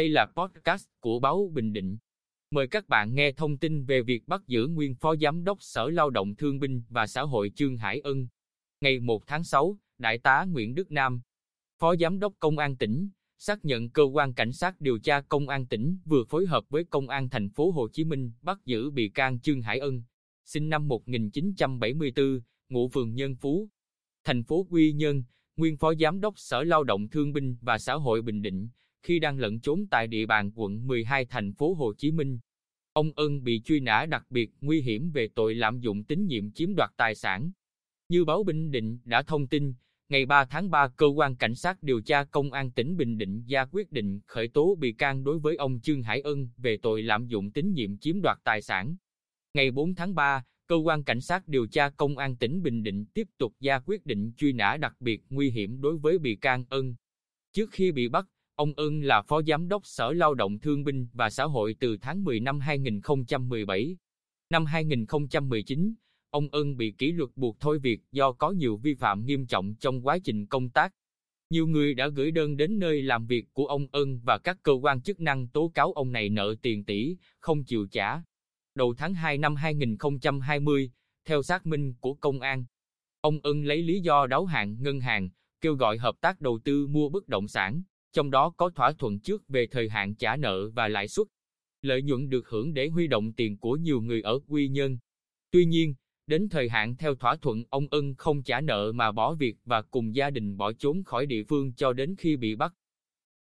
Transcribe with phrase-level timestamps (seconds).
[0.00, 1.98] Đây là podcast của báo Bình Định.
[2.50, 5.90] Mời các bạn nghe thông tin về việc bắt giữ nguyên Phó Giám đốc Sở
[5.90, 8.28] Lao động Thương binh và Xã hội Trương Hải Ân.
[8.80, 11.20] Ngày 1 tháng 6, Đại tá Nguyễn Đức Nam,
[11.78, 15.48] Phó Giám đốc Công an tỉnh, xác nhận cơ quan cảnh sát điều tra Công
[15.48, 18.90] an tỉnh vừa phối hợp với Công an thành phố Hồ Chí Minh bắt giữ
[18.90, 20.02] bị can Trương Hải Ân,
[20.44, 23.68] sinh năm 1974, ngụ phường Nhân Phú,
[24.24, 25.22] thành phố Quy Nhơn,
[25.56, 28.68] nguyên Phó Giám đốc Sở Lao động Thương binh và Xã hội Bình Định,
[29.02, 32.38] khi đang lẫn trốn tại địa bàn quận 12 thành phố Hồ Chí Minh.
[32.92, 36.52] Ông Ân bị truy nã đặc biệt nguy hiểm về tội lạm dụng tín nhiệm
[36.52, 37.52] chiếm đoạt tài sản.
[38.08, 39.74] Như báo Bình Định đã thông tin,
[40.08, 43.44] ngày 3 tháng 3 cơ quan cảnh sát điều tra công an tỉnh Bình Định
[43.46, 47.02] ra quyết định khởi tố bị can đối với ông Trương Hải Ân về tội
[47.02, 48.96] lạm dụng tín nhiệm chiếm đoạt tài sản.
[49.54, 53.06] Ngày 4 tháng 3, cơ quan cảnh sát điều tra công an tỉnh Bình Định
[53.14, 56.64] tiếp tục ra quyết định truy nã đặc biệt nguy hiểm đối với bị can
[56.68, 56.94] Ân.
[57.52, 58.26] Trước khi bị bắt,
[58.60, 61.96] Ông Ân là Phó Giám đốc Sở Lao động Thương binh và Xã hội từ
[61.96, 63.96] tháng 10 năm 2017.
[64.50, 65.94] Năm 2019,
[66.30, 69.74] ông Ân bị kỷ luật buộc thôi việc do có nhiều vi phạm nghiêm trọng
[69.74, 70.92] trong quá trình công tác.
[71.50, 74.72] Nhiều người đã gửi đơn đến nơi làm việc của ông Ân và các cơ
[74.72, 78.22] quan chức năng tố cáo ông này nợ tiền tỷ, không chịu trả.
[78.74, 80.90] Đầu tháng 2 năm 2020,
[81.24, 82.64] theo xác minh của công an,
[83.20, 85.28] ông Ân lấy lý do đáo hạn ngân hàng,
[85.60, 89.20] kêu gọi hợp tác đầu tư mua bất động sản trong đó có thỏa thuận
[89.20, 91.26] trước về thời hạn trả nợ và lãi suất.
[91.82, 94.98] Lợi nhuận được hưởng để huy động tiền của nhiều người ở Quy Nhơn.
[95.50, 95.94] Tuy nhiên,
[96.26, 99.82] đến thời hạn theo thỏa thuận ông Ân không trả nợ mà bỏ việc và
[99.82, 102.74] cùng gia đình bỏ trốn khỏi địa phương cho đến khi bị bắt.